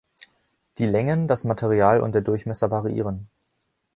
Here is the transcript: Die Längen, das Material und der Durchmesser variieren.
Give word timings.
Die 0.79 0.87
Längen, 0.87 1.27
das 1.27 1.43
Material 1.43 2.01
und 2.01 2.15
der 2.15 2.23
Durchmesser 2.23 2.71
variieren. 2.71 3.27